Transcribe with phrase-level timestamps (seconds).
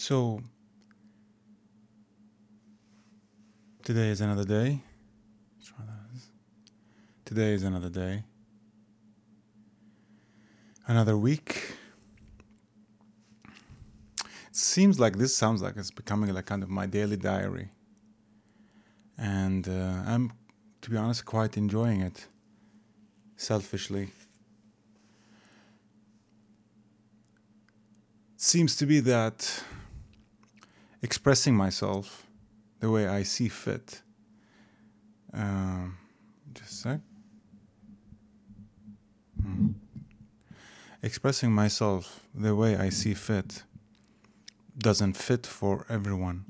[0.00, 0.40] So
[3.84, 4.80] today is another day.
[7.26, 8.24] Today is another day.
[10.86, 11.74] Another week.
[14.24, 17.68] It seems like this sounds like it's becoming like kind of my daily diary.
[19.18, 20.32] And uh, I'm,
[20.80, 22.26] to be honest, quite enjoying it
[23.36, 24.04] selfishly.
[28.34, 29.62] It seems to be that
[31.02, 32.26] expressing myself
[32.80, 34.02] the way I see fit.
[35.32, 35.98] Um,
[36.54, 37.00] just a sec.
[39.42, 39.68] Hmm.
[41.02, 43.62] Expressing myself the way I see fit
[44.76, 46.44] doesn't fit for everyone.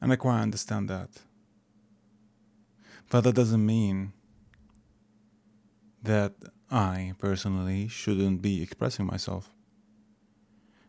[0.00, 1.10] And I quite understand that.
[3.10, 4.12] But that doesn't mean
[6.02, 6.34] that
[6.70, 9.50] I personally shouldn't be expressing myself.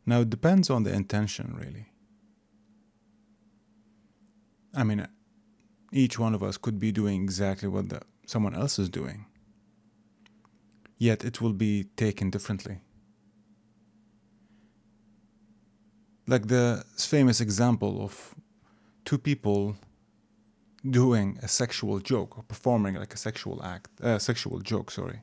[0.05, 1.85] Now, it depends on the intention, really.
[4.73, 5.07] I mean,
[5.91, 9.25] each one of us could be doing exactly what the, someone else is doing,
[10.97, 12.79] yet it will be taken differently.
[16.27, 18.33] Like the famous example of
[19.03, 19.75] two people
[20.89, 25.21] doing a sexual joke or performing like a sexual act, a uh, sexual joke, sorry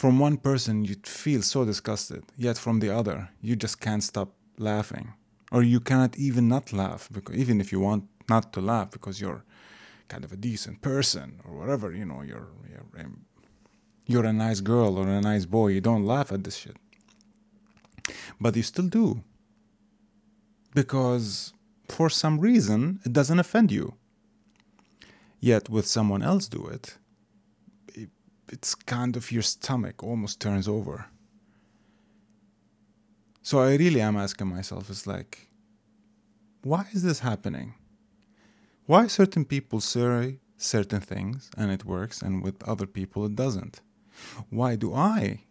[0.00, 4.30] from one person you feel so disgusted, yet from the other you just can't stop
[4.56, 5.12] laughing,
[5.52, 9.20] or you cannot even not laugh because even if you want not to laugh because
[9.20, 9.44] you're
[10.08, 13.10] kind of a decent person or whatever, you know, you're you're,
[14.06, 16.78] you're a nice girl or a nice boy, you don't laugh at this shit,
[18.40, 19.22] but you still do.
[20.74, 21.52] Because
[21.88, 23.86] for some reason it doesn't offend you.
[25.40, 26.96] Yet with someone else do it,
[28.52, 31.06] it's kind of your stomach almost turns over.
[33.42, 35.48] So I really am asking myself, it's like,
[36.62, 37.74] why is this happening?
[38.86, 43.80] Why certain people say certain things and it works, and with other people it doesn't?
[44.50, 45.44] Why do I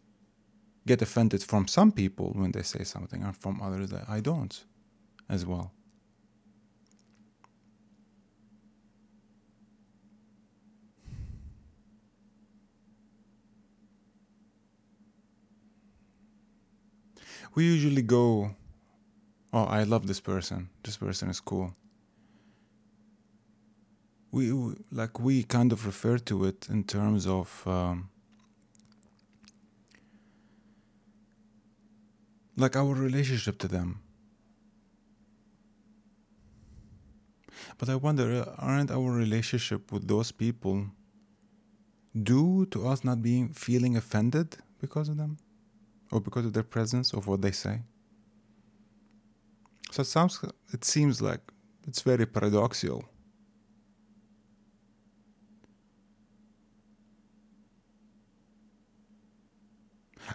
[0.85, 4.63] get offended from some people when they say something and from others that I don't
[5.27, 5.71] as well?
[17.55, 18.55] We usually go,
[19.53, 20.69] oh, I love this person.
[20.83, 21.75] This person is cool.
[24.31, 24.51] We
[24.91, 28.09] like we kind of refer to it in terms of um,
[32.55, 33.99] like our relationship to them.
[37.79, 40.85] But I wonder, aren't our relationship with those people
[42.13, 45.37] due to us not being feeling offended because of them?
[46.11, 47.81] Or because of their presence of what they say.
[49.91, 51.41] So it sounds it seems like
[51.87, 53.05] it's very paradoxical.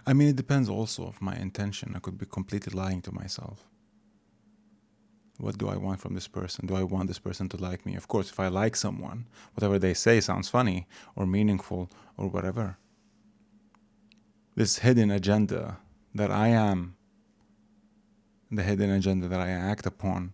[0.05, 1.93] I mean it depends also of my intention.
[1.95, 3.67] I could be completely lying to myself.
[5.37, 6.65] What do I want from this person?
[6.65, 7.95] Do I want this person to like me?
[7.95, 12.77] Of course, if I like someone, whatever they say sounds funny or meaningful or whatever
[14.55, 15.77] this hidden agenda
[16.13, 16.95] that I am,
[18.49, 20.33] the hidden agenda that I act upon,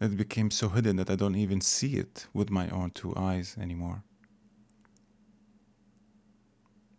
[0.00, 3.56] it became so hidden that I don't even see it with my own two eyes
[3.60, 4.02] anymore.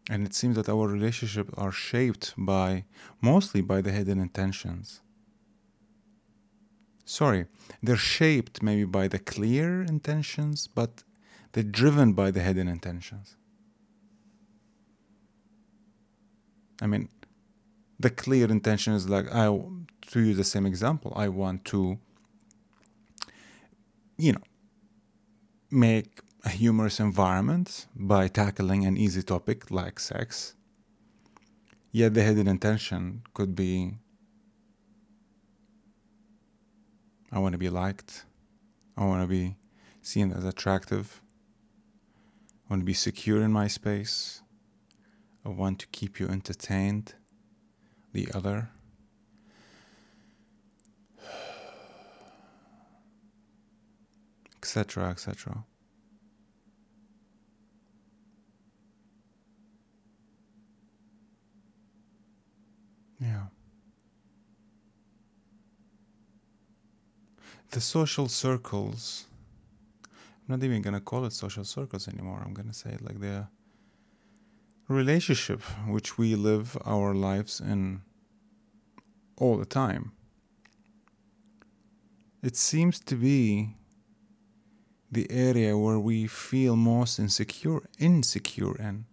[0.10, 2.86] And it seems that our relationships are shaped by
[3.22, 5.02] mostly by the hidden intentions.
[7.06, 7.46] Sorry,
[7.82, 11.04] they're shaped maybe by the clear intentions, but
[11.52, 13.38] they're driven by the hidden intentions.
[16.84, 17.08] I mean,
[17.98, 21.14] the clear intention is like I to use the same example.
[21.16, 21.98] I want to,
[24.18, 24.44] you know,
[25.72, 30.56] make a humorous environment by tackling an easy topic like sex.
[31.94, 33.94] Yet the hidden intention could be
[37.32, 38.26] I want to be liked.
[38.98, 39.56] I want to be
[40.02, 41.22] seen as attractive.
[42.66, 44.43] I want to be secure in my space.
[45.46, 47.16] Want to keep you entertained,
[48.14, 48.70] the other.
[54.62, 55.66] etc etc
[63.20, 63.44] yeah
[67.72, 69.26] the social circles
[70.06, 70.12] i'm
[70.48, 73.48] not even to call it social circles anymore i'm to say it like the
[74.88, 78.02] relationship which we live our lives in
[79.38, 80.12] all the time.
[82.42, 83.76] It seems to be
[85.12, 89.06] the area where we feel most insecure insecure in.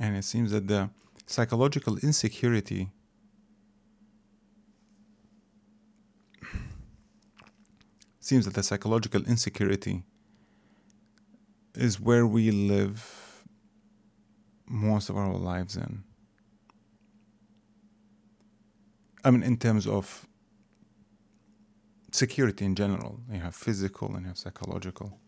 [0.00, 0.90] And it seems that the
[1.26, 2.90] psychological insecurity
[8.20, 10.04] seems that the psychological insecurity
[11.74, 13.44] is where we live
[14.66, 16.02] most of our lives in.
[19.24, 20.26] I mean, in terms of
[22.10, 25.18] security in general, you have physical and you have psychological.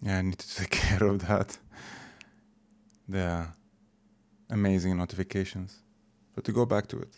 [0.00, 1.58] Yeah, I need to take care of that.
[3.08, 3.46] The
[4.50, 5.78] amazing notifications.
[6.34, 7.14] But to go back to it.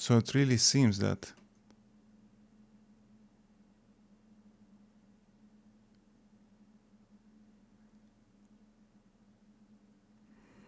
[0.00, 1.30] So it really seems that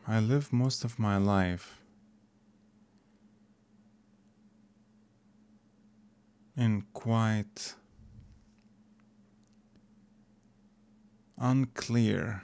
[0.06, 1.80] I live most of my life
[6.54, 7.74] in quite
[11.38, 12.42] unclear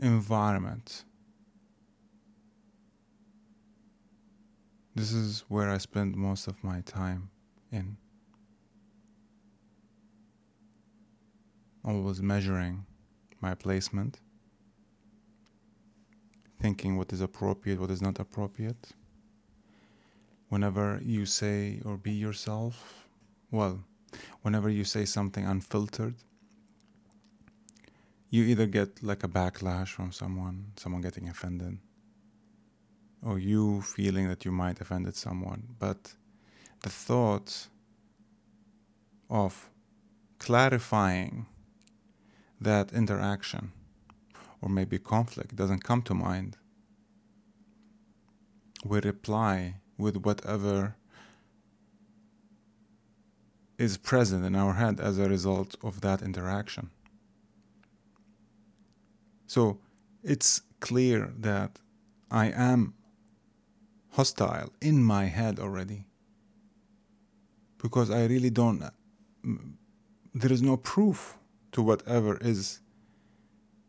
[0.00, 1.04] environment.
[4.98, 7.30] This is where I spend most of my time
[7.70, 7.96] in.
[11.84, 12.84] Always measuring
[13.40, 14.18] my placement
[16.60, 18.88] thinking what is appropriate, what is not appropriate.
[20.48, 23.06] Whenever you say or be yourself,
[23.52, 23.78] well,
[24.42, 26.16] whenever you say something unfiltered,
[28.30, 31.78] you either get like a backlash from someone, someone getting offended,
[33.22, 35.62] or you feeling that you might have offended someone.
[35.78, 36.14] But
[36.82, 37.68] the thought
[39.28, 39.68] of
[40.38, 41.46] clarifying
[42.60, 43.72] that interaction
[44.60, 46.56] or maybe conflict doesn't come to mind,
[48.84, 50.96] we reply with whatever
[53.78, 56.90] is present in our head as a result of that interaction.
[59.46, 59.78] So
[60.22, 61.78] it's clear that
[62.30, 62.94] I am
[64.18, 66.00] hostile in my head already
[67.82, 68.82] because I really don't,
[70.34, 71.38] there is no proof
[71.70, 72.80] to whatever is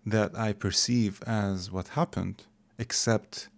[0.06, 2.38] that I perceive as what happened,
[2.78, 3.50] except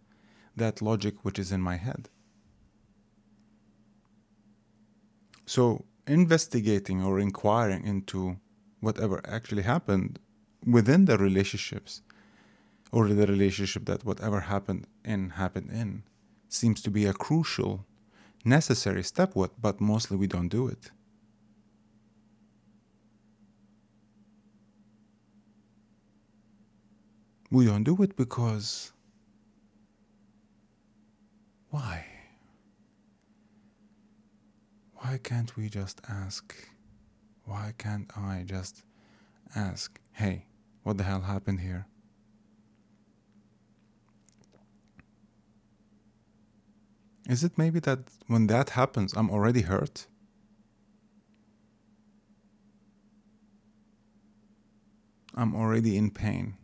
[0.56, 2.08] that logic which is in my head.
[5.46, 8.38] So, investigating or inquiring into
[8.80, 10.20] whatever actually happened
[10.66, 12.02] within the relationships
[12.94, 16.04] or the relationship that whatever happened in happened in
[16.54, 17.86] seems to be a crucial
[18.44, 20.92] necessary step but mostly we don't do it
[27.52, 28.94] We don't do it because.
[31.70, 32.06] Why?
[34.96, 36.56] Why can't we just ask?
[37.44, 38.84] Why can't I just
[39.54, 40.46] ask, hey,
[40.84, 41.88] what the hell happened here?
[47.30, 50.08] Is it maybe that when that happens, I'm already hurt?
[55.36, 56.58] I'm already in pain.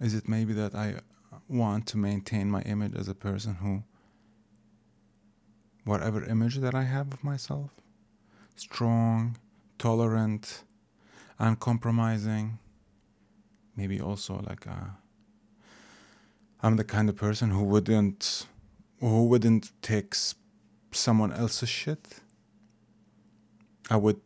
[0.00, 1.00] Is it maybe that I
[1.48, 3.82] want to maintain my image as a person who,
[5.84, 7.70] whatever image that I have of myself,
[8.56, 9.36] strong,
[9.78, 10.62] tolerant,
[11.38, 12.58] uncompromising,
[13.76, 14.96] maybe also like a,
[16.62, 18.46] I'm the kind of person who wouldn't
[19.00, 20.14] who wouldn't take
[20.92, 22.20] someone else's shit.
[23.88, 24.20] I would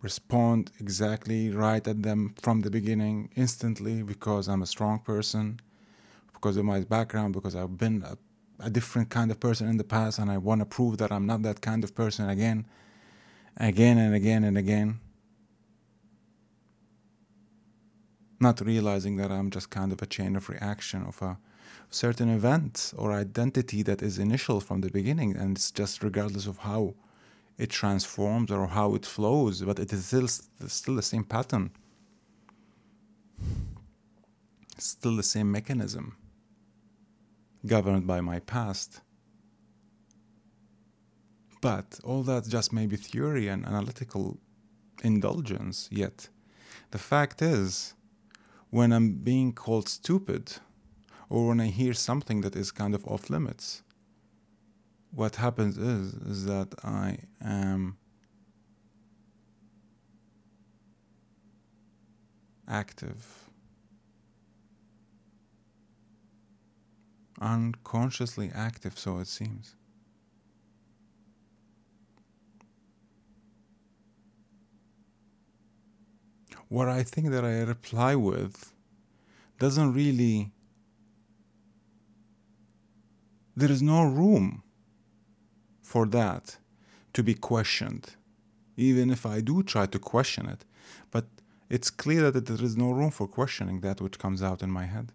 [0.00, 5.60] respond exactly right at them from the beginning, instantly, because I'm a strong person,
[6.32, 8.16] because of my background, because I've been a,
[8.58, 11.26] a different kind of person in the past, and I want to prove that I'm
[11.26, 12.66] not that kind of person again,
[13.58, 15.00] again and again and again.
[18.40, 21.38] Not realizing that I'm just kind of a chain of reaction of a
[21.90, 26.58] certain event or identity that is initial from the beginning, and it's just regardless of
[26.58, 26.94] how
[27.58, 30.28] it transforms or how it flows, but it is still
[30.68, 31.70] still the same pattern.
[34.78, 36.16] Still the same mechanism
[37.66, 39.00] governed by my past.
[41.60, 44.38] But all that just may be theory and analytical
[45.02, 46.28] indulgence, yet
[46.90, 47.94] the fact is,
[48.70, 50.58] when I'm being called stupid,
[51.28, 53.82] or when I hear something that is kind of off limits,
[55.10, 57.96] what happens is is that I am
[62.68, 63.50] active,
[67.40, 69.74] unconsciously active, so it seems.
[76.68, 78.72] What I think that I reply with
[79.58, 80.50] doesn't really,
[83.56, 84.62] there is no room
[85.82, 86.58] for that
[87.14, 88.16] to be questioned,
[88.76, 90.64] even if I do try to question it.
[91.10, 91.26] But
[91.70, 94.84] it's clear that there is no room for questioning that which comes out in my
[94.84, 95.12] head.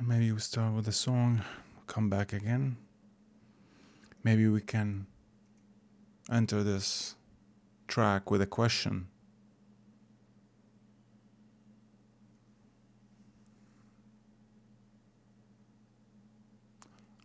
[0.00, 1.42] Maybe we start with a song,
[1.86, 2.76] come back again.
[4.22, 5.06] Maybe we can
[6.30, 7.16] enter this
[7.88, 9.08] track with a question.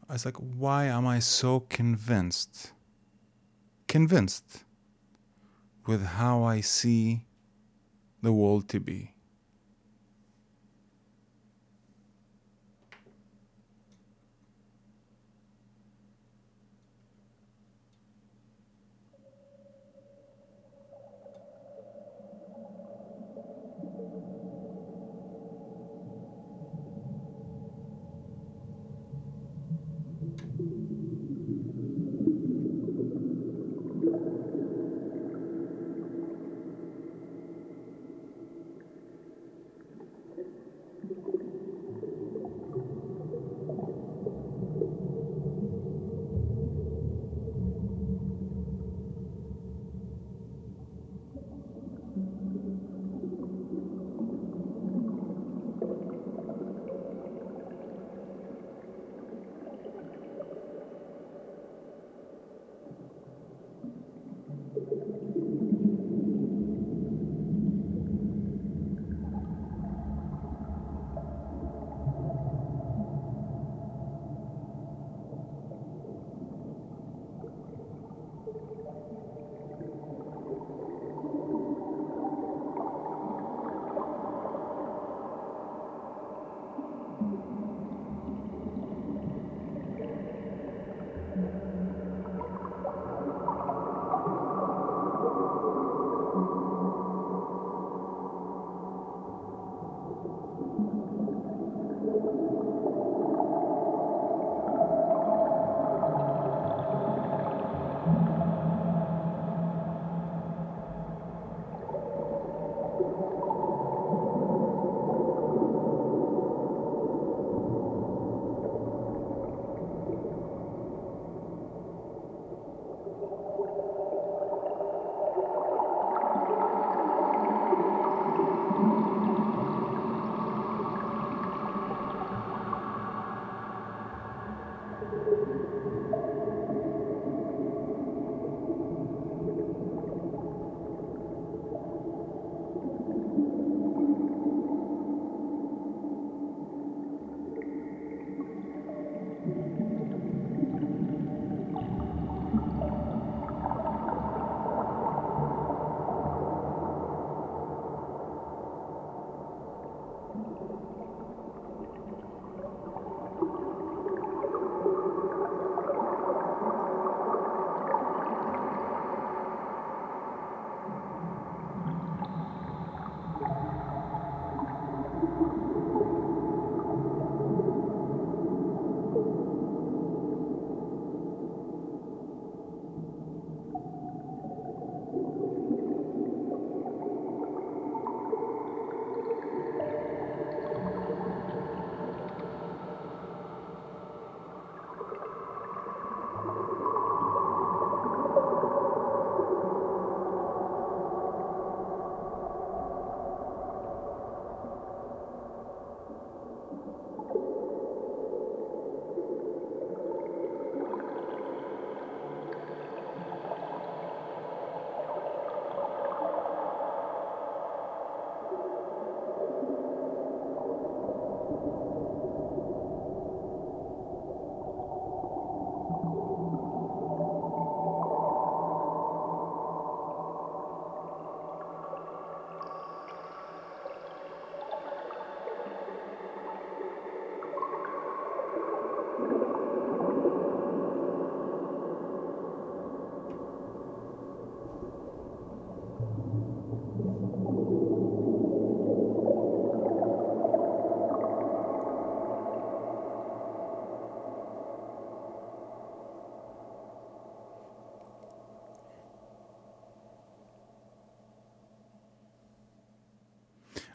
[0.10, 2.72] I was like, why am I so convinced?
[3.88, 4.63] Convinced
[5.86, 7.25] with how I see
[8.22, 9.12] the world to be.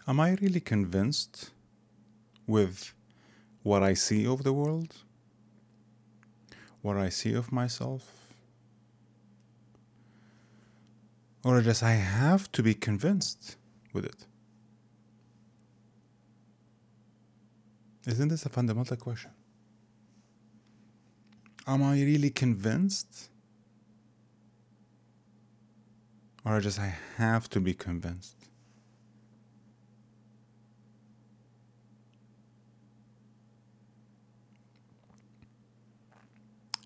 [0.09, 1.51] Am I really convinced
[2.47, 2.95] with
[3.63, 4.95] what I see of the world?
[6.81, 8.11] What I see of myself?
[11.45, 13.57] Or does I have to be convinced
[13.93, 14.25] with it?
[18.07, 19.33] Isn't this a fundamental question?
[21.67, 23.29] Am I really convinced?
[26.47, 28.38] Or just I have to be convinced?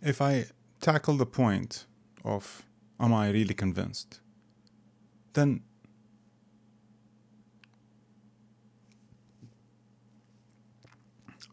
[0.04, 0.46] If I
[0.80, 1.86] tackle the point
[2.24, 2.64] of
[2.98, 4.20] am I really convinced,
[5.34, 5.62] then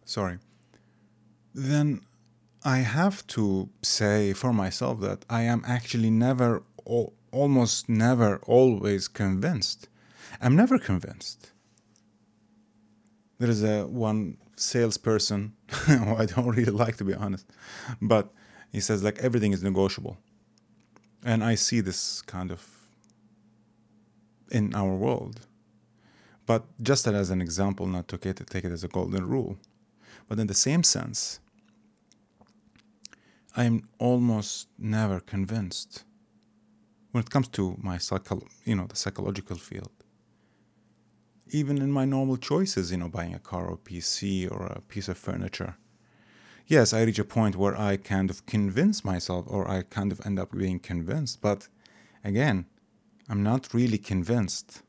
[0.03, 0.39] sorry,
[1.53, 2.01] then
[2.63, 6.63] I have to say for myself that I am actually never,
[7.31, 9.87] almost never, always convinced.
[10.41, 11.51] I'm never convinced.
[13.37, 15.53] There is a one salesperson
[15.85, 17.45] who I don't really like to be honest,
[18.01, 18.33] but
[18.71, 20.17] he says like everything is negotiable,
[21.23, 22.67] and I see this kind of
[24.51, 25.41] in our world.
[26.45, 29.57] But just as an example, not to take it, as a golden rule,
[30.27, 31.39] but in the same sense,
[33.55, 36.03] I'm almost never convinced
[37.11, 39.91] when it comes to my psycho, you know, the psychological field.
[41.51, 44.81] Even in my normal choices, you know, buying a car or a PC or a
[44.81, 45.75] piece of furniture.
[46.69, 50.23] Yes, I reach a point where I kind of convince myself or I kind of
[50.23, 51.67] end up being convinced, but
[52.23, 52.67] again,
[53.27, 54.83] I'm not really convinced.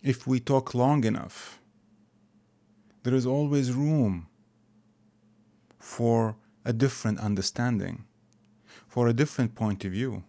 [0.00, 1.58] If we talk long enough,
[3.02, 4.28] there is always room
[5.80, 8.04] for a different understanding,
[8.86, 10.22] for a different point of view.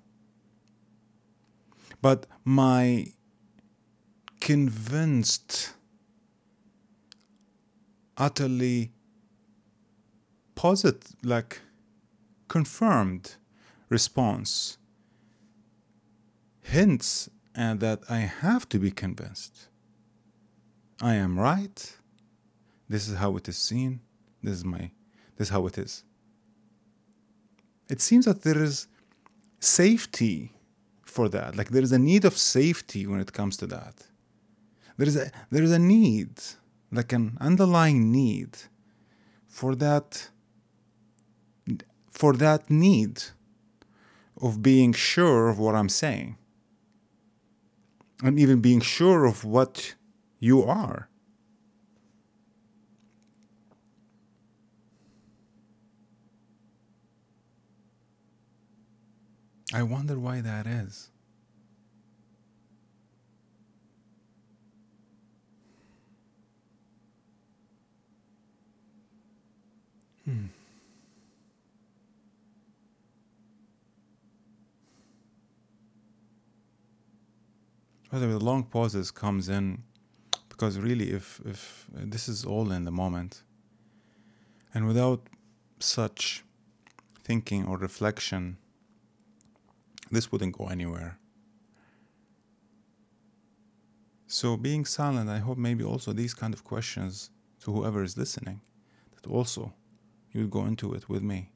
[2.02, 3.12] But my
[4.40, 5.74] convinced,
[8.20, 8.92] utterly
[10.56, 11.62] positive, like
[12.48, 13.36] confirmed
[13.90, 14.78] response
[16.62, 19.68] hints at that I have to be convinced.
[21.02, 21.98] I am right.
[22.88, 24.02] This is how it is seen.
[24.44, 24.92] This is my
[25.38, 26.04] this is how it is.
[27.90, 28.88] It seems that there is
[29.60, 30.54] safety
[31.04, 31.56] for that.
[31.56, 33.96] Like there is a need of safety when it comes to that.
[34.98, 36.34] There is a there is a need,
[36.92, 38.58] like an underlying need
[39.48, 40.30] for that
[42.12, 43.24] for that need
[44.42, 46.38] of being sure of what I'm saying.
[48.22, 49.96] And even being sure of what
[50.40, 51.08] you are.
[59.74, 61.12] I wonder why that is.
[70.30, 70.46] Hmm.
[78.12, 79.84] By the the long pauses comes in
[80.50, 83.44] because really, if if this is all in the moment,
[84.74, 85.22] and without
[85.80, 86.44] such
[87.24, 88.58] thinking or reflection,
[90.12, 91.18] this wouldn't go anywhere.
[94.28, 98.62] So, being silent, I hope maybe also these kind of questions to whoever is listening,
[99.16, 99.74] that also
[100.32, 101.50] you would go into it with me.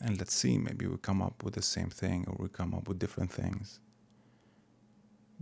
[0.00, 2.88] And let's see, maybe we come up with the same thing or we come up
[2.88, 3.80] with different things.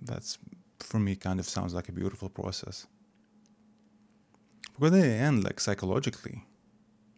[0.00, 0.38] That's,
[0.78, 2.86] for me, kind of sounds like a beautiful process.
[4.74, 6.44] Because in the end, like psychologically,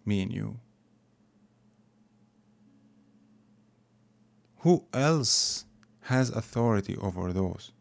[0.05, 0.59] me and you,
[4.65, 5.67] Who else
[6.05, 7.73] has authority over those?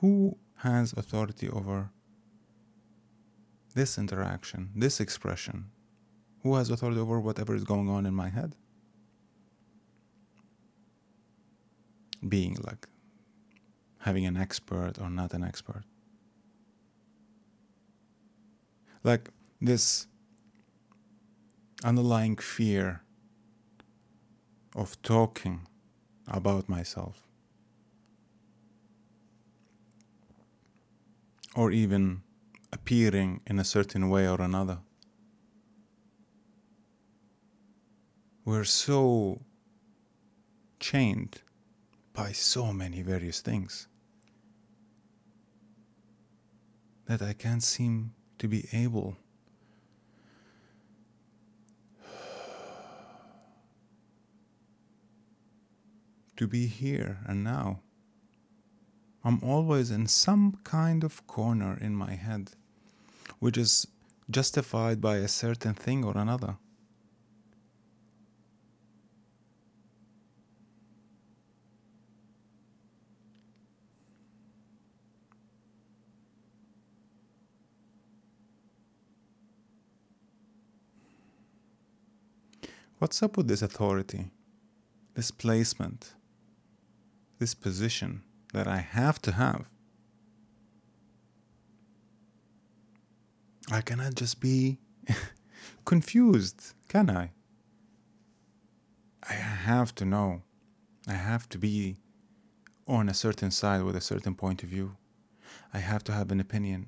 [0.00, 1.90] Who has authority over
[3.76, 5.66] this interaction, this expression?
[6.42, 8.56] Who has authority over whatever is going on in my head?
[12.26, 12.88] Being like
[13.98, 15.84] having an expert or not an expert.
[19.04, 19.28] Like
[19.60, 20.06] this
[21.84, 23.02] underlying fear
[24.74, 25.66] of talking
[26.26, 27.28] about myself.
[31.54, 32.22] Or even
[32.76, 34.78] appearing in a certain way or another.
[38.44, 39.40] We're so
[40.78, 41.40] chained
[42.12, 43.88] by so many various things
[47.06, 49.16] that I can't seem to be able
[56.36, 57.80] to be here and now.
[59.24, 62.52] I'm always in some kind of corner in my head,
[63.38, 63.86] which is
[64.30, 66.56] justified by a certain thing or another.
[82.98, 84.30] What's up with this authority,
[85.14, 86.14] this placement,
[87.38, 88.22] this position
[88.54, 89.68] that I have to have?
[93.70, 94.78] I cannot just be
[95.84, 97.32] confused, can I?
[99.28, 100.42] I have to know.
[101.08, 101.96] I have to be
[102.86, 104.96] on a certain side with a certain point of view.
[105.74, 106.86] I have to have an opinion.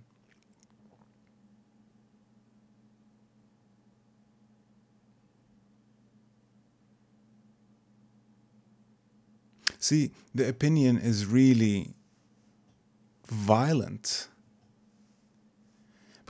[9.80, 11.94] See, the opinion is really
[13.26, 14.28] violent.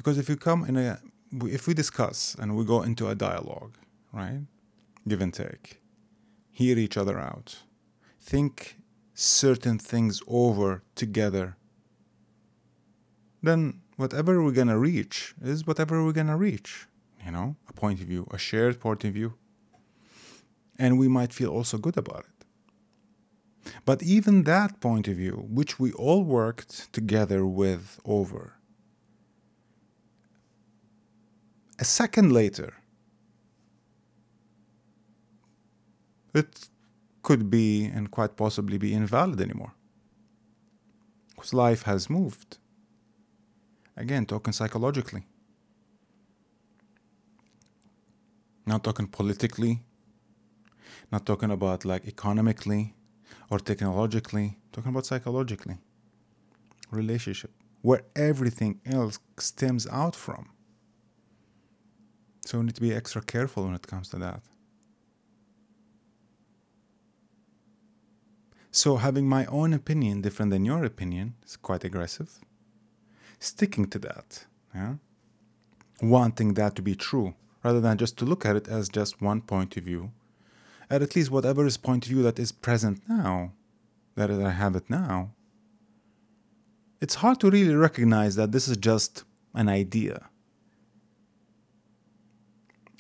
[0.09, 0.99] Because if you come in a,
[1.45, 3.77] if we discuss and we go into a dialogue,
[4.11, 4.41] right?
[5.07, 5.83] Give and take,
[6.51, 7.59] hear each other out,
[8.19, 8.79] think
[9.13, 11.59] certain things over together,
[13.43, 16.87] then whatever we're gonna reach is whatever we're gonna reach.
[17.23, 19.35] You know, a point of view, a shared point of view.
[20.79, 22.47] And we might feel also good about it.
[23.85, 28.55] But even that point of view, which we all worked together with over,
[31.79, 32.75] a second later,
[36.35, 36.69] it
[37.23, 39.75] could be and quite possibly be invalid anymore.
[41.31, 42.59] Because life has moved.
[43.97, 45.27] Again, talking psychologically.
[48.67, 49.83] Not talking politically,
[51.11, 52.95] not talking about like economically,
[53.51, 55.79] or technologically, talking about psychologically,
[56.91, 60.51] relationship, where everything else stems out from.
[62.49, 64.41] So we need to be extra careful when it comes to that.
[68.71, 72.31] So having my own opinion different than your opinion is quite aggressive.
[73.39, 74.95] Sticking to that, yeah?
[76.01, 79.43] wanting that to be true, rather than just to look at it as just one
[79.43, 80.13] point of view
[80.89, 83.53] at at least whatever is point of view that is present now,
[84.15, 85.33] that I have it now,
[86.99, 90.31] it's hard to really recognize that this is just an idea.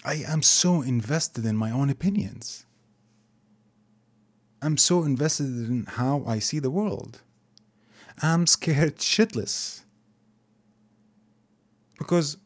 [0.04, 2.64] I am so invested in my own opinions.
[4.60, 7.22] I'm so invested in how I see the world.
[8.20, 9.82] I'm scared shitless.
[11.98, 12.36] Because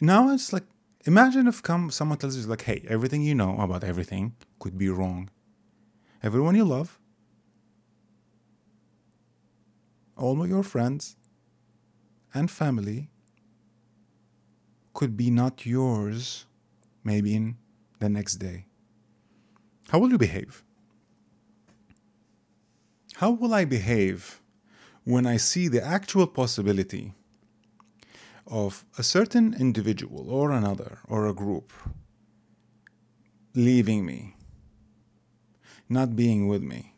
[0.00, 0.64] now it's like
[1.06, 4.88] Imagine if come someone tells you like, "Hey, everything you know about everything could be
[4.88, 5.28] wrong.
[6.22, 6.98] Everyone you love,
[10.16, 11.16] all your friends
[12.32, 13.10] and family
[14.94, 16.46] could be not yours
[17.02, 17.56] maybe in
[17.98, 18.66] the next day.
[19.88, 20.64] How will you behave?
[23.16, 24.40] How will I behave
[25.04, 27.12] when I see the actual possibility
[28.46, 31.72] of a certain individual or another or a group
[33.54, 34.36] leaving me,
[35.88, 36.94] not being with me,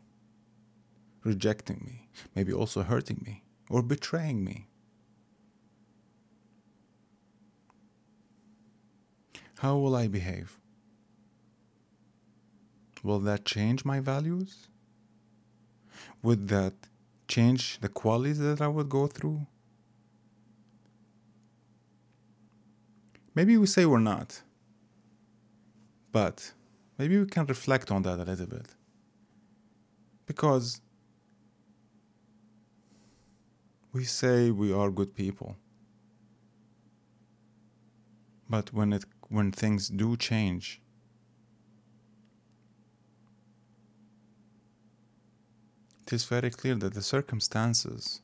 [1.24, 4.68] rejecting me, maybe also hurting me or betraying me.
[9.58, 10.58] How will I behave?
[13.02, 14.68] Will that change my values?
[16.22, 16.74] Would that
[17.28, 19.46] change the qualities that I would go through?
[23.34, 24.42] Maybe we say we're not.
[26.12, 26.52] But
[26.98, 28.68] maybe we can reflect on that a little bit.
[30.26, 30.80] Because
[33.92, 35.56] we say we are good people.
[38.48, 40.80] But when it when things do change,
[46.06, 48.22] it is very clear that the circumstances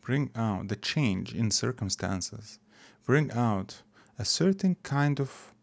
[0.00, 2.58] bring out the change in circumstances
[3.04, 3.82] bring out
[4.18, 5.54] a certain kind of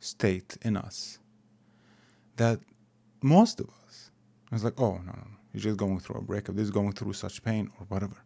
[0.00, 1.18] state in us
[2.36, 2.60] that
[3.22, 4.10] most of us
[4.52, 6.92] is like, oh, no, no, no, he's just going through a breakup, this is going
[6.92, 8.16] through such pain or whatever.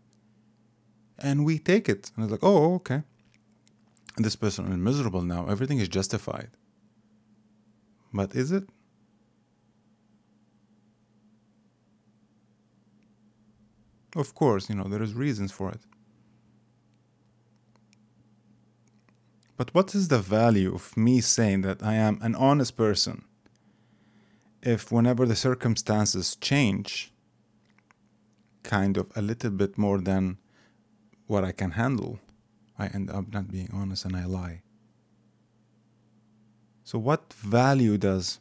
[1.18, 3.02] And we take it and it's like, oh, okay.
[4.16, 6.50] This person is miserable now, everything is justified.
[8.12, 8.64] But is it?
[14.14, 15.81] Of course, you know, there is reasons for it.
[19.59, 23.24] But what is the value of me saying that I am an honest person
[24.62, 27.12] if whenever the circumstances change,
[28.62, 30.38] kind of a little bit more than
[31.26, 32.18] what I can handle,
[32.79, 34.62] I end up not being honest and I lie.
[36.85, 38.39] So, what value does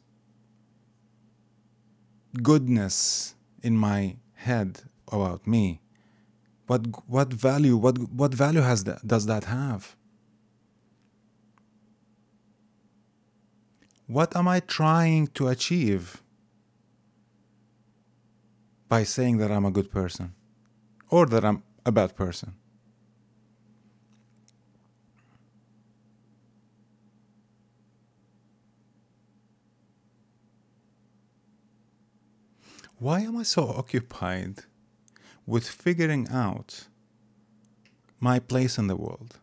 [2.44, 5.82] goodness in my head about me?
[6.68, 9.96] What what value what what value has that does that have?
[14.08, 16.22] What am I trying to achieve
[18.88, 20.36] by saying that I'm a good person
[21.10, 22.54] or that I'm a bad person?
[33.06, 34.64] Why am I so occupied
[35.46, 36.88] with figuring out
[38.20, 39.38] my place in the world?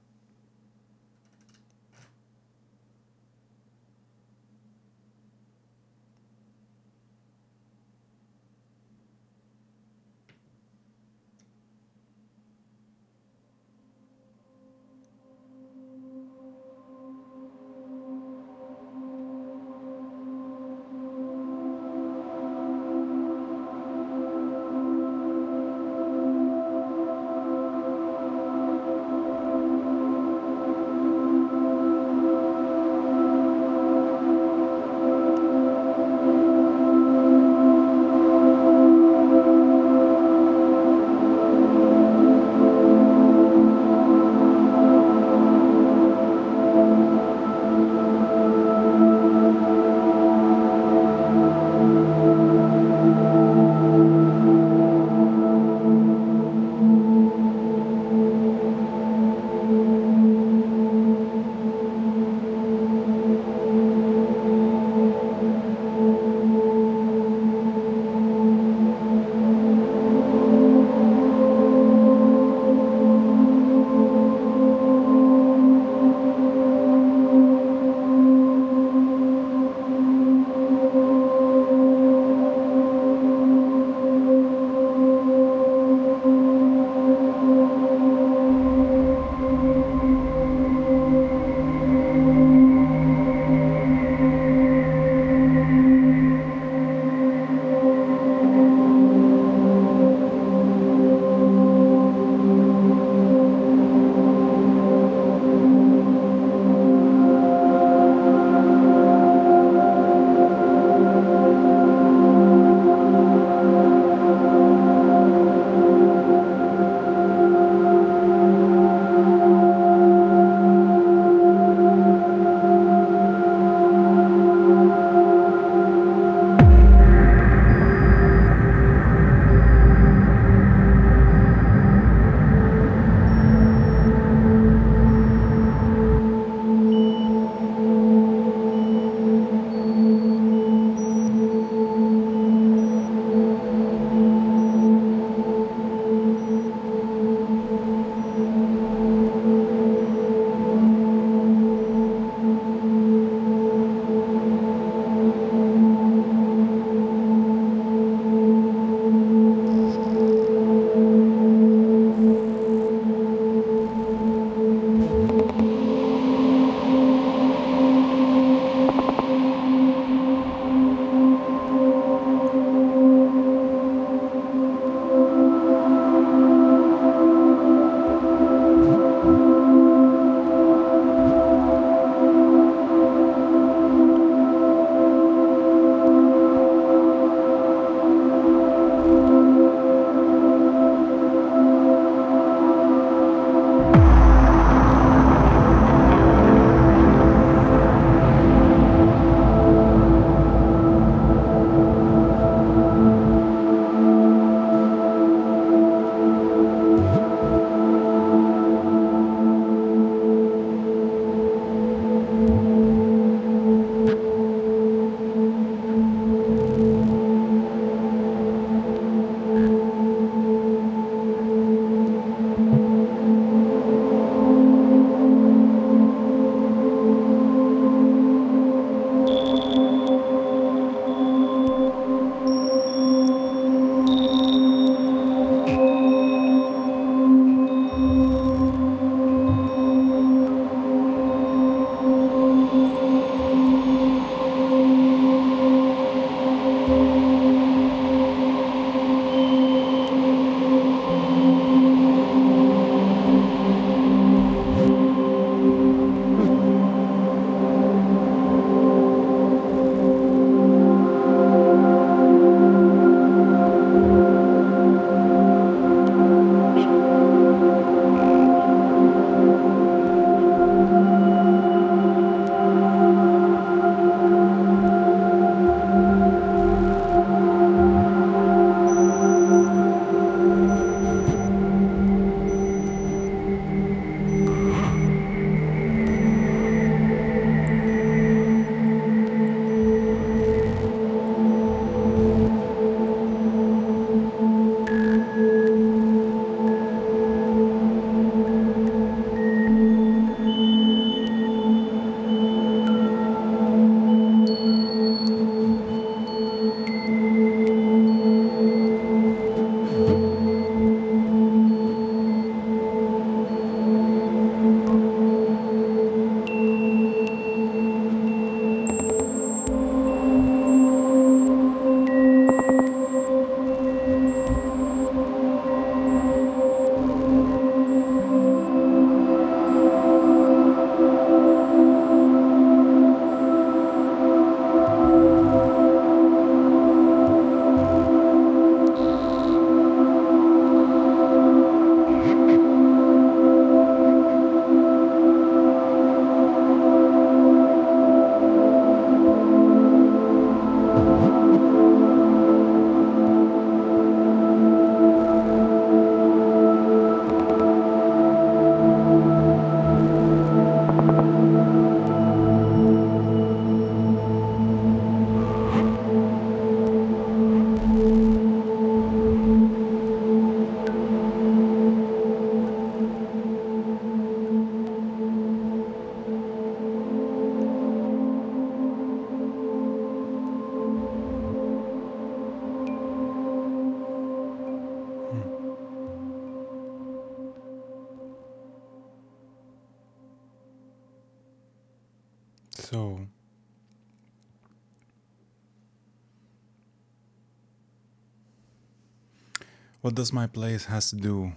[400.13, 401.53] What does my place has to do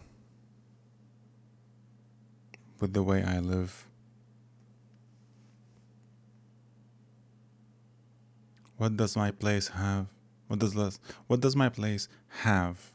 [2.79, 3.85] with the way I live?
[8.77, 10.05] What does my place have?
[10.47, 12.93] What does this, what does my place have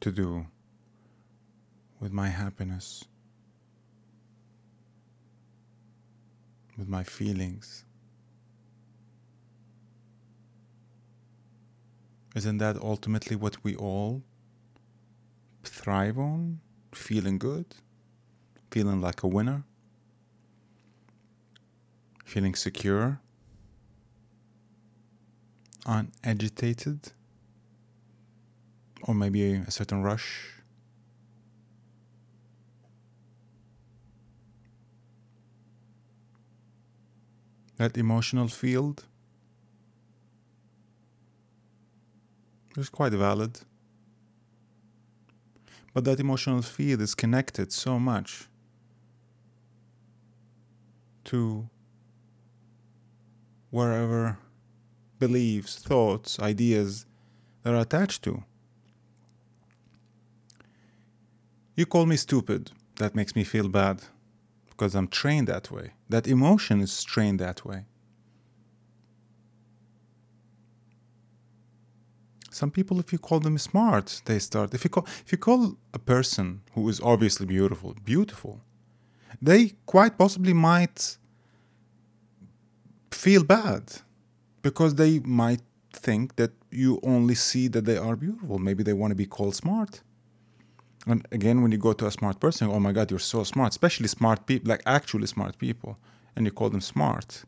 [0.00, 0.44] to do
[1.98, 3.06] with my happiness?
[6.76, 7.86] With my feelings?
[12.36, 14.22] Isn't that ultimately what we all
[15.62, 16.60] thrive on?
[16.94, 17.66] Feeling good?
[18.70, 19.64] Feeling like a winner?
[22.24, 23.20] Feeling secure?
[25.86, 27.12] unagitated
[29.02, 30.50] or maybe a certain rush
[37.76, 39.04] that emotional field
[42.76, 43.60] is quite valid
[45.92, 48.48] but that emotional field is connected so much
[51.24, 51.68] to
[53.70, 54.38] wherever
[55.18, 57.06] beliefs, thoughts, ideas
[57.62, 58.42] that are attached to.
[61.74, 62.70] You call me stupid.
[62.96, 64.02] That makes me feel bad
[64.68, 65.92] because I'm trained that way.
[66.08, 67.86] That emotion is trained that way.
[72.52, 74.74] Some people, if you call them smart, they start.
[74.74, 78.60] If you call, if you call a person who is obviously beautiful, beautiful,
[79.40, 81.16] they quite possibly might
[83.10, 83.84] feel bad
[84.60, 88.58] because they might think that you only see that they are beautiful.
[88.58, 90.02] Maybe they want to be called smart.
[91.06, 93.70] And again, when you go to a smart person, oh my God, you're so smart,
[93.70, 95.98] especially smart people, like actually smart people,
[96.36, 97.44] and you call them smart.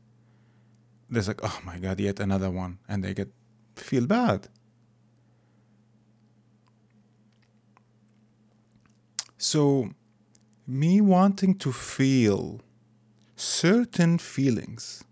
[1.10, 2.78] There's like, oh my God, yet another one.
[2.88, 3.28] And they get
[3.76, 4.48] feel bad.
[9.36, 9.90] So,
[10.66, 12.60] me wanting to feel
[13.36, 15.04] certain feelings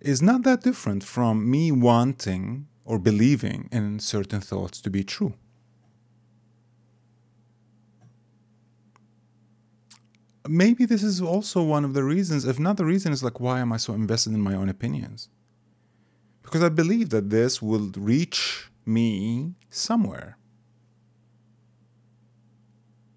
[0.00, 5.34] is not that different from me wanting or believing in certain thoughts to be true.
[10.48, 13.60] Maybe this is also one of the reasons, if not the reason, is like, why
[13.60, 15.28] am I so invested in my own opinions?
[16.42, 20.36] Because I believe that this will reach me somewhere.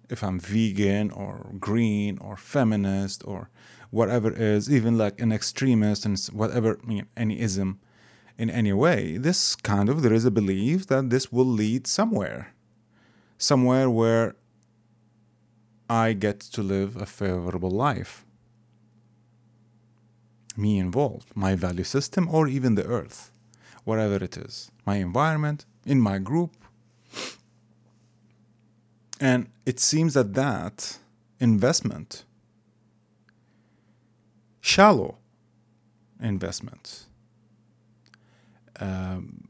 [0.08, 3.50] If I'm vegan or green or feminist or
[3.90, 6.78] whatever is, even like an extremist and whatever,
[7.16, 7.80] any ism
[8.38, 12.54] in any way, this kind of, there is a belief that this will lead somewhere.
[13.38, 14.36] Somewhere where
[15.88, 18.24] I get to live a favorable life.
[20.56, 23.30] Me involved, my value system, or even the earth,
[23.84, 26.56] whatever it is, my environment, in my group.
[29.20, 30.98] And it seems that that
[31.40, 32.24] investment
[34.60, 35.16] shallow
[36.20, 37.06] investment
[38.80, 39.48] um,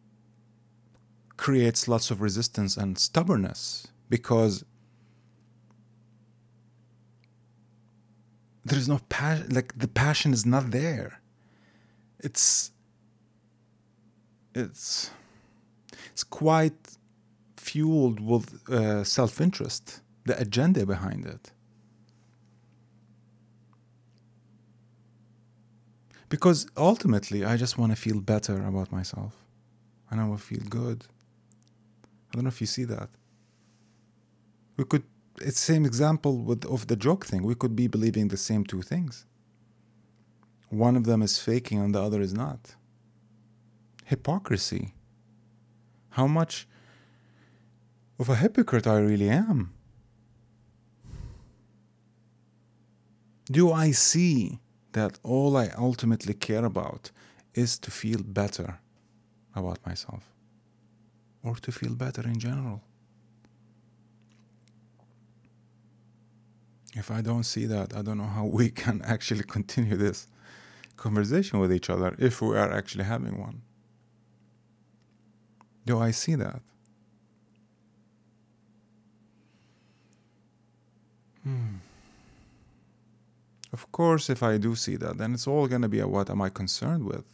[1.37, 4.65] creates lots of resistance and stubbornness because
[8.65, 11.21] there is no passion like the passion is not there.
[12.21, 12.73] It's
[14.55, 15.11] it's
[16.13, 16.96] it's quite
[17.69, 19.85] fueled with uh, self-interest
[20.29, 21.45] the agenda behind it
[26.29, 29.35] Because ultimately, I just want to feel better about myself.
[30.11, 31.05] And I will feel good.
[32.05, 33.09] I don't know if you see that.
[34.77, 35.05] We could,
[35.41, 37.43] it's the same example with, of the joke thing.
[37.43, 39.25] We could be believing the same two things.
[40.69, 42.75] One of them is faking and the other is not.
[44.05, 44.95] Hypocrisy.
[46.11, 46.69] How much
[48.19, 49.73] of a hypocrite I really am.
[53.51, 54.59] Do I see
[54.93, 57.11] that all I ultimately care about
[57.55, 58.79] is to feel better
[59.55, 60.25] about myself
[61.43, 62.83] or to feel better in general.
[66.95, 70.29] If I don't see that, I don't know how we can actually continue this
[70.97, 73.63] conversation with each other if we are actually having one.
[75.85, 76.63] Do I see that?
[83.77, 86.31] Of course, if I do see that, then it's all going to be a what
[86.31, 87.27] am I concerned with?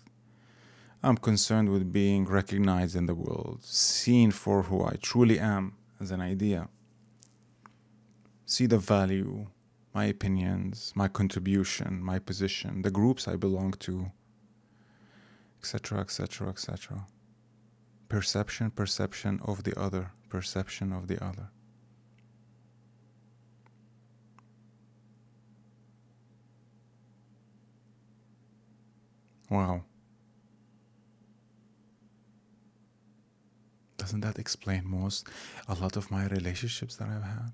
[1.00, 6.10] I'm concerned with being recognized in the world, seen for who I truly am as
[6.10, 6.68] an idea.
[8.44, 9.46] See the value
[9.94, 14.10] my opinions, my contribution, my position, the groups I belong to,
[15.60, 17.06] etc., etc., etc.
[18.08, 21.50] Perception, perception of the other, perception of the other.
[29.52, 29.82] Wow.
[33.98, 35.28] Doesn't that explain most
[35.68, 37.52] a lot of my relationships that I've had?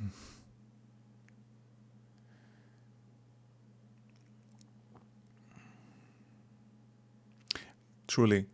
[0.00, 0.08] Hmm.
[8.08, 8.46] Truly,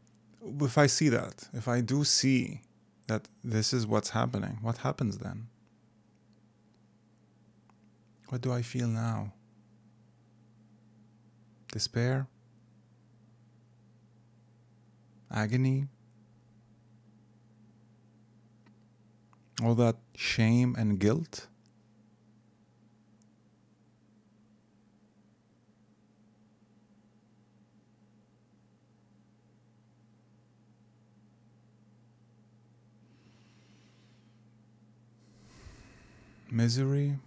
[0.61, 2.61] if I see that, if I do see
[3.07, 5.49] that this is what's happening, what happens then?
[8.33, 9.35] What do I feel now?
[11.71, 12.27] Despair?
[15.31, 15.89] Agony?
[19.63, 21.49] All that shame and guilt?
[36.51, 37.19] Misery?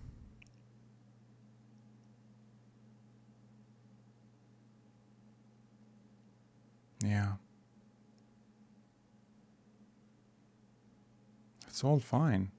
[7.04, 7.34] Yeah.
[11.68, 12.52] It's all fine.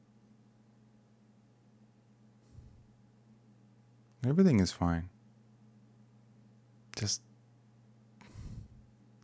[4.27, 5.09] Everything is fine.
[6.97, 7.23] Just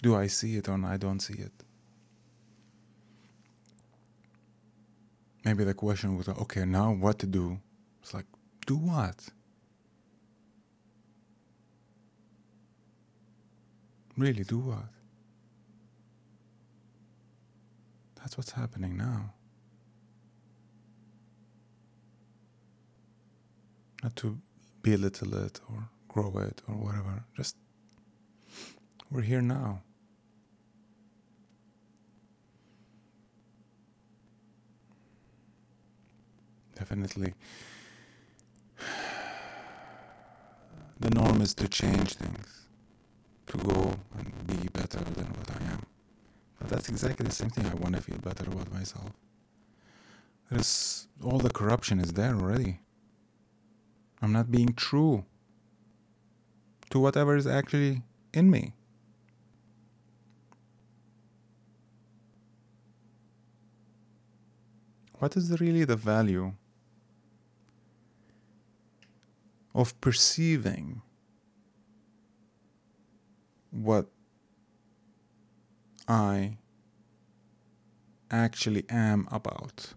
[0.02, 1.52] do I see it or I don't see it?
[5.44, 7.58] Maybe the question was okay, now what to do?
[8.00, 8.26] It's like,
[8.66, 9.28] do what?
[14.16, 14.88] Really, do what?
[18.32, 19.34] That's what's happening now.
[24.02, 24.38] Not to
[24.80, 27.24] belittle it or grow it or whatever.
[27.36, 27.56] Just,
[29.10, 29.82] we're here now.
[36.74, 37.34] Definitely.
[41.00, 42.68] The norm is to change things,
[43.48, 45.91] to go and be better than what I am.
[46.62, 47.66] But that's exactly the same thing.
[47.66, 49.10] I want to feel better about myself.
[50.48, 52.78] There's all the corruption is there already.
[54.20, 55.24] I'm not being true
[56.90, 58.02] to whatever is actually
[58.32, 58.74] in me.
[65.18, 66.52] What is really the value
[69.74, 71.02] of perceiving
[73.72, 74.06] what
[76.12, 76.58] I
[78.30, 79.94] actually am about.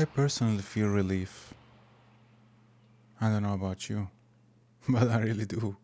[0.00, 1.52] I personally feel relief.
[3.20, 4.08] I don't know about you,
[4.88, 5.76] but I really do.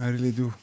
[0.00, 0.54] I really do.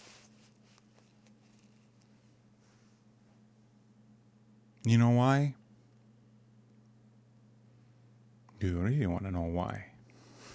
[4.85, 5.53] You know why?
[8.61, 9.87] Do you really want to know why?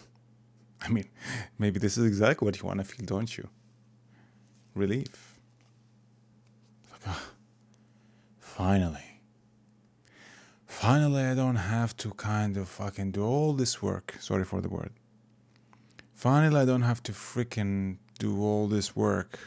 [0.80, 1.11] I mean,
[1.59, 3.47] maybe this is exactly what you want to feel, don't you?
[4.74, 5.38] Relief.
[6.93, 7.14] Like,
[8.38, 9.09] finally.
[10.80, 14.16] Finally, I don't have to kind of fucking do all this work.
[14.18, 14.92] Sorry for the word.
[16.14, 19.38] Finally, I don't have to freaking do all this work.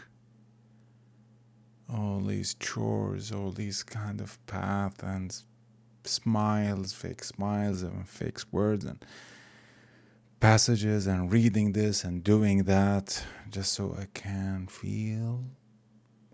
[1.91, 5.35] All these chores, all these kind of path and
[6.03, 9.03] smiles, fake smiles and fake words and
[10.39, 15.45] passages and reading this and doing that just so I can feel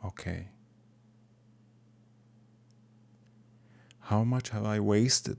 [0.03, 0.49] okay.
[4.09, 5.37] How much have I wasted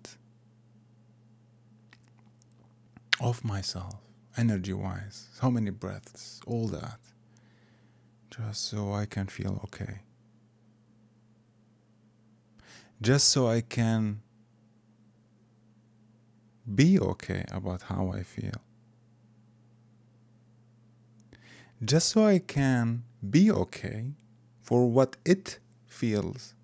[3.21, 3.97] of myself,
[4.37, 5.27] energy wise?
[5.41, 6.41] How many breaths?
[6.47, 7.01] All that.
[8.31, 10.03] Just so I can feel okay.
[13.03, 14.21] Just so I can
[16.73, 18.63] be okay about how I feel.
[21.85, 24.13] Just so I can be okay
[24.63, 25.59] for what it
[25.89, 26.55] feels.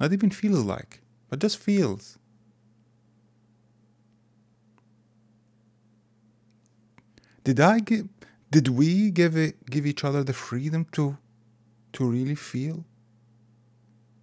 [0.00, 2.18] Not even feels like, but just feels.
[7.44, 8.08] Did I give
[8.50, 11.18] did we give it, give each other the freedom to
[11.94, 12.84] to really feel?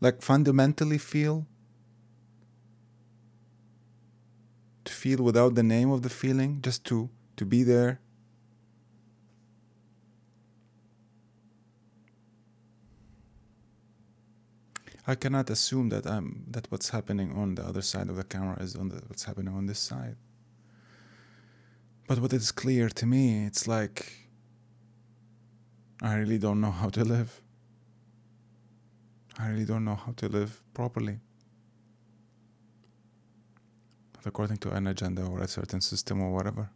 [0.02, 1.46] Like fundamentally feel?
[4.86, 8.00] to feel without the name of the feeling, just to to be there.
[15.10, 18.58] I cannot assume that I'm that what's happening on the other side of the camera
[18.60, 20.18] is on the what's happening on this side.
[22.08, 24.12] But what is clear to me, it's like
[26.02, 27.42] I really don't know how to live.
[29.40, 31.20] I really don't know how to live properly
[34.26, 36.70] according to an agenda or a certain system or whatever.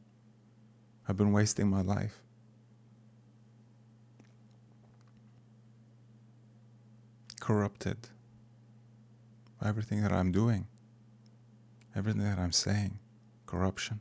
[1.06, 2.22] I've been wasting my life.
[7.42, 7.98] Corrupted
[9.64, 10.68] everything that I'm doing,
[11.96, 13.00] everything that I'm saying,
[13.46, 14.00] corruption.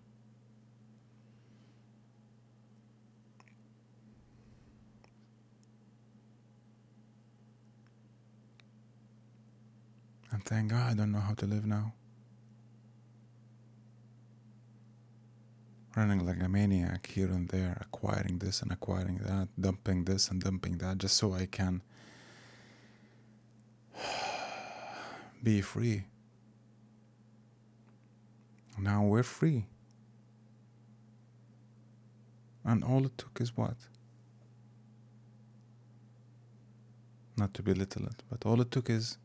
[10.32, 11.92] And thank God I don't know how to live now.
[15.96, 20.40] running like a maniac here and there, acquiring this and acquiring that, dumping this and
[20.42, 21.82] dumping that, just so I can
[25.42, 26.04] be free.
[28.78, 29.66] Now we're free.
[32.64, 33.76] And all it took is what?
[37.36, 39.18] Not to belittle it, but all it took is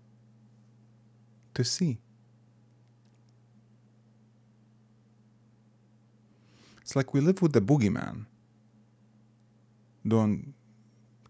[1.53, 1.97] to see.
[6.81, 8.25] It's like we live with the boogeyman.
[10.07, 10.53] Don't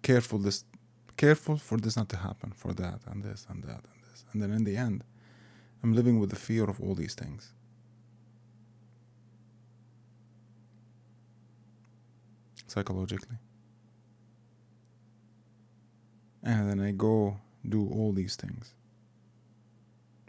[0.01, 0.65] careful this
[1.17, 3.81] careful for this not to happen, for that and this and that
[4.35, 5.05] and then in the end,
[5.81, 7.53] I'm living with the fear of all these things.
[12.67, 13.37] Psychologically.
[16.43, 18.73] And then I go do all these things.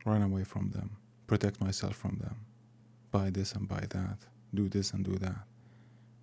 [0.05, 0.91] Run away from them.
[1.27, 2.37] Protect myself from them.
[3.11, 4.19] Buy this and buy that
[4.55, 5.45] do this and do that.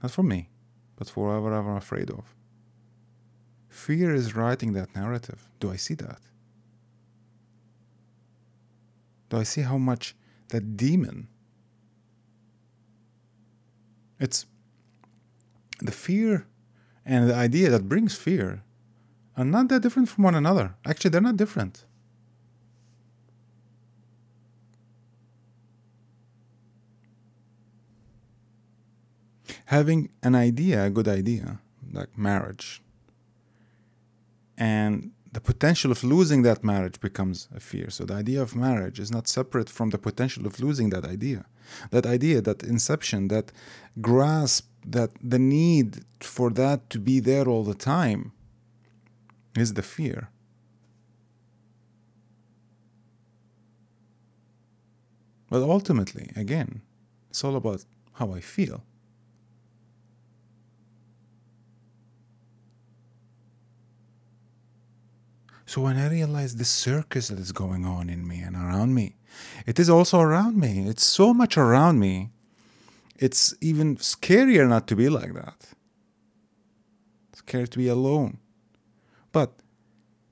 [0.01, 0.49] Not for me,
[0.95, 2.35] but for whatever I'm afraid of.
[3.69, 5.47] Fear is writing that narrative.
[5.59, 6.19] Do I see that?
[9.33, 10.15] Do I see how much
[10.49, 11.27] that demon?
[14.19, 14.45] It's
[15.79, 16.45] the fear
[17.03, 18.61] and the idea that brings fear
[19.35, 20.75] are not that different from one another.
[20.85, 21.83] Actually, they're not different.
[29.65, 31.59] having an idea, a good idea,
[31.91, 32.83] like marriage,
[34.55, 37.89] and the potential of losing that marriage becomes a fear.
[37.89, 41.45] So the idea of marriage is not separate from the potential of losing that idea.
[41.89, 43.51] That idea, that inception, that
[43.99, 48.31] grasp, that the need for that to be there all the time
[49.55, 50.29] is the fear.
[55.49, 56.81] But ultimately, again,
[57.29, 58.83] it's all about how I feel.
[65.73, 69.15] So when I realize the circus that is going on in me and around me,
[69.65, 70.87] it is also around me.
[70.87, 72.29] It's so much around me.
[73.17, 75.73] It's even scarier not to be like that.
[77.31, 78.37] It's Scary to be alone.
[79.31, 79.53] But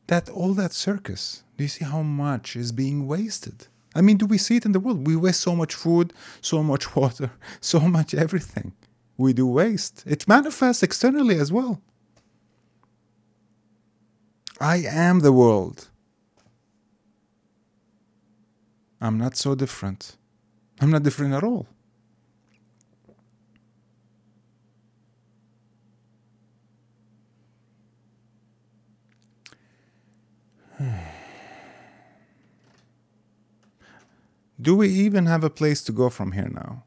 [0.05, 3.65] that all that circus, do you see how much is being wasted?
[3.95, 5.07] I mean, do we see it in the world?
[5.07, 8.73] We waste so much food, so much water, so much everything.
[9.17, 10.03] We do waste.
[10.05, 11.81] It manifests externally as well.
[14.61, 15.87] I am the world.
[19.01, 20.17] I'm not so different.
[20.79, 21.65] I'm not different at all.
[34.61, 36.83] Do we even have a place to go from here now?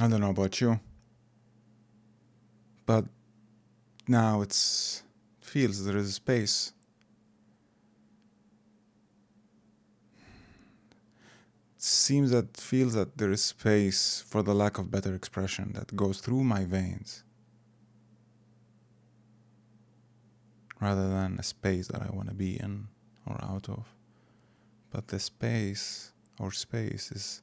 [0.00, 0.80] I don't know about you,
[2.86, 3.04] but
[4.08, 5.02] now it's
[5.42, 6.72] feels there is a space.
[11.76, 15.94] It seems that feels that there is space for the lack of better expression that
[15.94, 17.22] goes through my veins
[20.80, 22.88] rather than a space that I want to be in
[23.26, 23.84] or out of.
[24.90, 27.42] But the space or space is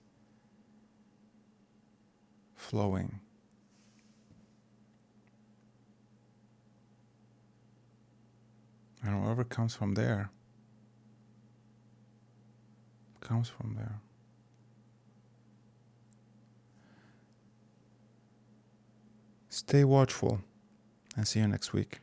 [2.67, 3.21] flowing.
[9.03, 10.29] And whatever comes from there
[13.21, 14.01] comes from there.
[19.49, 20.41] Stay watchful
[21.15, 21.99] and see you next week.